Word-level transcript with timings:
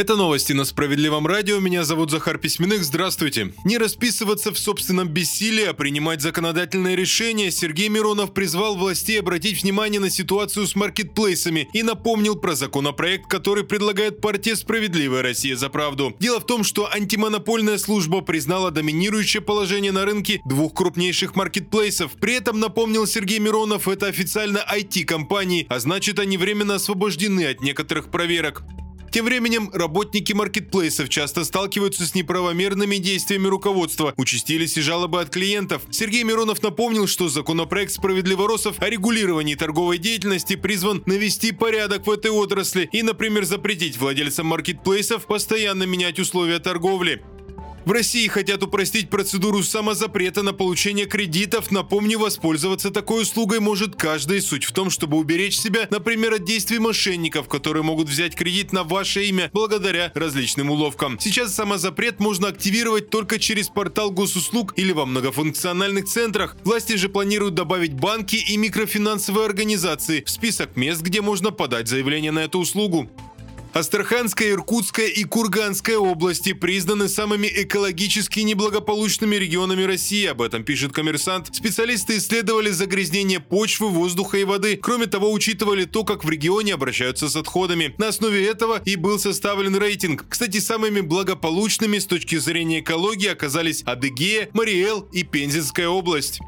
Это 0.00 0.16
новости 0.16 0.54
на 0.54 0.64
Справедливом 0.64 1.26
радио. 1.26 1.60
Меня 1.60 1.84
зовут 1.84 2.10
Захар 2.10 2.38
Письменных. 2.38 2.84
Здравствуйте. 2.84 3.52
Не 3.66 3.76
расписываться 3.76 4.50
в 4.50 4.58
собственном 4.58 5.08
бессилии, 5.08 5.64
а 5.64 5.74
принимать 5.74 6.22
законодательные 6.22 6.96
решения, 6.96 7.50
Сергей 7.50 7.90
Миронов 7.90 8.32
призвал 8.32 8.76
властей 8.76 9.20
обратить 9.20 9.62
внимание 9.62 10.00
на 10.00 10.08
ситуацию 10.08 10.66
с 10.66 10.74
маркетплейсами 10.74 11.68
и 11.74 11.82
напомнил 11.82 12.34
про 12.34 12.54
законопроект, 12.54 13.26
который 13.28 13.62
предлагает 13.62 14.22
партия 14.22 14.56
«Справедливая 14.56 15.20
Россия 15.20 15.54
за 15.54 15.68
правду». 15.68 16.16
Дело 16.18 16.40
в 16.40 16.46
том, 16.46 16.64
что 16.64 16.90
антимонопольная 16.90 17.76
служба 17.76 18.22
признала 18.22 18.70
доминирующее 18.70 19.42
положение 19.42 19.92
на 19.92 20.06
рынке 20.06 20.40
двух 20.46 20.72
крупнейших 20.72 21.36
маркетплейсов. 21.36 22.12
При 22.12 22.36
этом, 22.36 22.58
напомнил 22.58 23.06
Сергей 23.06 23.38
Миронов, 23.38 23.86
это 23.86 24.06
официально 24.06 24.64
IT-компании, 24.66 25.66
а 25.68 25.78
значит 25.78 26.18
они 26.18 26.38
временно 26.38 26.76
освобождены 26.76 27.44
от 27.44 27.60
некоторых 27.60 28.10
проверок. 28.10 28.62
Тем 29.10 29.24
временем 29.24 29.70
работники 29.72 30.32
маркетплейсов 30.32 31.08
часто 31.08 31.44
сталкиваются 31.44 32.06
с 32.06 32.14
неправомерными 32.14 32.96
действиями 32.96 33.48
руководства. 33.48 34.14
Участились 34.16 34.76
и 34.76 34.80
жалобы 34.80 35.20
от 35.20 35.30
клиентов. 35.30 35.82
Сергей 35.90 36.22
Миронов 36.22 36.62
напомнил, 36.62 37.08
что 37.08 37.28
законопроект 37.28 37.92
«Справедливоросов» 37.92 38.80
о 38.80 38.88
регулировании 38.88 39.56
торговой 39.56 39.98
деятельности 39.98 40.54
призван 40.54 41.02
навести 41.06 41.50
порядок 41.50 42.06
в 42.06 42.10
этой 42.10 42.30
отрасли 42.30 42.88
и, 42.92 43.02
например, 43.02 43.44
запретить 43.44 43.98
владельцам 43.98 44.46
маркетплейсов 44.46 45.26
постоянно 45.26 45.82
менять 45.84 46.20
условия 46.20 46.60
торговли. 46.60 47.24
В 47.90 47.92
России 47.92 48.28
хотят 48.28 48.62
упростить 48.62 49.10
процедуру 49.10 49.64
самозапрета 49.64 50.44
на 50.44 50.52
получение 50.52 51.06
кредитов. 51.06 51.72
Напомню, 51.72 52.20
воспользоваться 52.20 52.92
такой 52.92 53.22
услугой 53.22 53.58
может 53.58 53.96
каждый. 53.96 54.40
Суть 54.42 54.62
в 54.62 54.70
том, 54.70 54.90
чтобы 54.90 55.16
уберечь 55.16 55.58
себя, 55.58 55.88
например, 55.90 56.34
от 56.34 56.44
действий 56.44 56.78
мошенников, 56.78 57.48
которые 57.48 57.82
могут 57.82 58.08
взять 58.08 58.36
кредит 58.36 58.72
на 58.72 58.84
ваше 58.84 59.24
имя 59.24 59.50
благодаря 59.52 60.12
различным 60.14 60.70
уловкам. 60.70 61.18
Сейчас 61.18 61.52
самозапрет 61.52 62.20
можно 62.20 62.46
активировать 62.46 63.10
только 63.10 63.40
через 63.40 63.68
портал 63.68 64.12
госуслуг 64.12 64.72
или 64.76 64.92
во 64.92 65.04
многофункциональных 65.04 66.04
центрах. 66.04 66.56
Власти 66.62 66.94
же 66.94 67.08
планируют 67.08 67.54
добавить 67.54 67.94
банки 67.94 68.36
и 68.36 68.56
микрофинансовые 68.56 69.46
организации 69.46 70.22
в 70.24 70.30
список 70.30 70.76
мест, 70.76 71.02
где 71.02 71.22
можно 71.22 71.50
подать 71.50 71.88
заявление 71.88 72.30
на 72.30 72.44
эту 72.44 72.60
услугу. 72.60 73.10
Астраханская, 73.72 74.50
Иркутская 74.50 75.06
и 75.06 75.22
Курганская 75.22 75.96
области 75.96 76.52
признаны 76.52 77.08
самыми 77.08 77.46
экологически 77.46 78.40
неблагополучными 78.40 79.36
регионами 79.36 79.84
России. 79.84 80.26
Об 80.26 80.42
этом 80.42 80.64
пишет 80.64 80.92
коммерсант. 80.92 81.54
Специалисты 81.54 82.16
исследовали 82.18 82.70
загрязнение 82.70 83.38
почвы, 83.38 83.88
воздуха 83.88 84.38
и 84.38 84.44
воды. 84.44 84.76
Кроме 84.76 85.06
того, 85.06 85.32
учитывали 85.32 85.84
то, 85.84 86.02
как 86.02 86.24
в 86.24 86.30
регионе 86.30 86.74
обращаются 86.74 87.28
с 87.28 87.36
отходами. 87.36 87.94
На 87.98 88.08
основе 88.08 88.44
этого 88.44 88.82
и 88.84 88.96
был 88.96 89.20
составлен 89.20 89.76
рейтинг. 89.76 90.26
Кстати, 90.28 90.58
самыми 90.58 91.00
благополучными 91.00 91.98
с 91.98 92.06
точки 92.06 92.36
зрения 92.36 92.80
экологии 92.80 93.28
оказались 93.28 93.82
Адыгея, 93.84 94.50
Мариэл 94.52 95.08
и 95.12 95.22
Пензенская 95.22 95.88
область. 95.88 96.40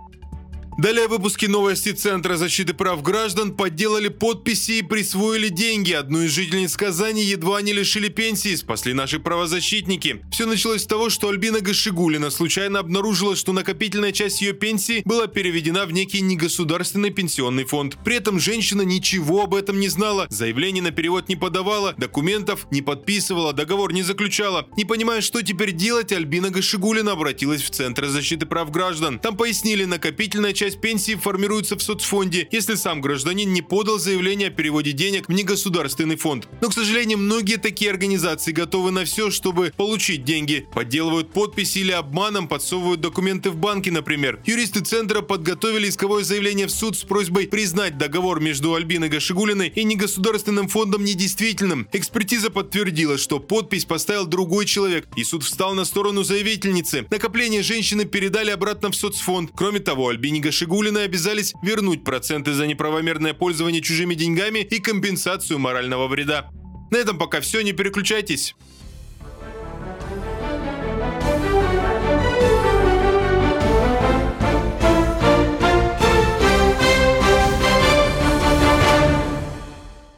Далее 0.78 1.06
выпуски 1.06 1.44
новости 1.44 1.90
Центра 1.90 2.36
защиты 2.36 2.72
прав 2.72 3.02
граждан 3.02 3.54
подделали 3.54 4.08
подписи 4.08 4.78
и 4.78 4.82
присвоили 4.82 5.48
деньги. 5.48 5.92
Одну 5.92 6.22
из 6.22 6.30
жительниц 6.30 6.76
Казани 6.78 7.22
едва 7.22 7.60
не 7.60 7.74
лишили 7.74 8.08
пенсии, 8.08 8.54
спасли 8.54 8.94
наши 8.94 9.20
правозащитники. 9.20 10.24
Все 10.32 10.46
началось 10.46 10.82
с 10.82 10.86
того, 10.86 11.10
что 11.10 11.28
Альбина 11.28 11.60
Гашигулина 11.60 12.30
случайно 12.30 12.78
обнаружила, 12.78 13.36
что 13.36 13.52
накопительная 13.52 14.12
часть 14.12 14.40
ее 14.40 14.54
пенсии 14.54 15.02
была 15.04 15.26
переведена 15.26 15.84
в 15.84 15.92
некий 15.92 16.22
негосударственный 16.22 17.10
пенсионный 17.10 17.64
фонд. 17.64 17.98
При 18.02 18.16
этом 18.16 18.40
женщина 18.40 18.80
ничего 18.80 19.42
об 19.42 19.54
этом 19.54 19.78
не 19.78 19.90
знала, 19.90 20.26
заявление 20.30 20.82
на 20.82 20.90
перевод 20.90 21.28
не 21.28 21.36
подавала, 21.36 21.94
документов 21.98 22.66
не 22.70 22.80
подписывала, 22.80 23.52
договор 23.52 23.92
не 23.92 24.02
заключала. 24.02 24.66
Не 24.78 24.86
понимая, 24.86 25.20
что 25.20 25.42
теперь 25.42 25.72
делать, 25.72 26.12
Альбина 26.12 26.48
Гашигулина 26.48 27.12
обратилась 27.12 27.62
в 27.62 27.70
Центр 27.70 28.06
защиты 28.06 28.46
прав 28.46 28.70
граждан. 28.70 29.18
Там 29.18 29.36
пояснили, 29.36 29.84
накопительная 29.84 30.54
часть 30.54 30.61
пенсии 30.70 31.14
формируется 31.14 31.76
в 31.76 31.82
соцфонде, 31.82 32.48
если 32.50 32.74
сам 32.74 33.00
гражданин 33.00 33.52
не 33.52 33.62
подал 33.62 33.98
заявление 33.98 34.48
о 34.48 34.50
переводе 34.50 34.92
денег 34.92 35.28
в 35.28 35.32
негосударственный 35.32 36.16
фонд. 36.16 36.48
Но, 36.60 36.68
к 36.68 36.74
сожалению, 36.74 37.18
многие 37.18 37.56
такие 37.56 37.90
организации 37.90 38.52
готовы 38.52 38.90
на 38.90 39.04
все, 39.04 39.30
чтобы 39.30 39.72
получить 39.76 40.24
деньги. 40.24 40.66
Подделывают 40.74 41.32
подписи 41.32 41.78
или 41.78 41.92
обманом 41.92 42.48
подсовывают 42.48 43.00
документы 43.00 43.50
в 43.50 43.56
банки, 43.56 43.90
например. 43.90 44.40
Юристы 44.46 44.80
центра 44.80 45.22
подготовили 45.22 45.88
исковое 45.88 46.24
заявление 46.24 46.66
в 46.66 46.70
суд 46.70 46.96
с 46.96 47.02
просьбой 47.02 47.48
признать 47.48 47.98
договор 47.98 48.40
между 48.40 48.74
Альбиной 48.74 49.08
Гашигулиной 49.08 49.68
и 49.68 49.84
негосударственным 49.84 50.68
фондом 50.68 51.04
недействительным. 51.04 51.88
Экспертиза 51.92 52.50
подтвердила, 52.50 53.18
что 53.18 53.40
подпись 53.40 53.84
поставил 53.84 54.26
другой 54.26 54.66
человек, 54.66 55.06
и 55.16 55.24
суд 55.24 55.42
встал 55.42 55.74
на 55.74 55.84
сторону 55.84 56.22
заявительницы. 56.22 57.06
Накопление 57.10 57.62
женщины 57.62 58.04
передали 58.04 58.50
обратно 58.50 58.90
в 58.90 58.96
соцфонд. 58.96 59.50
Кроме 59.54 59.80
того, 59.80 60.08
Альбине 60.08 60.40
Шигулины 60.52 60.98
обязались 60.98 61.54
вернуть 61.62 62.04
проценты 62.04 62.52
за 62.52 62.66
неправомерное 62.66 63.34
пользование 63.34 63.80
чужими 63.80 64.14
деньгами 64.14 64.60
и 64.60 64.78
компенсацию 64.78 65.58
морального 65.58 66.06
вреда. 66.06 66.50
На 66.90 66.98
этом 66.98 67.18
пока 67.18 67.40
все, 67.40 67.62
не 67.62 67.72
переключайтесь. 67.72 68.54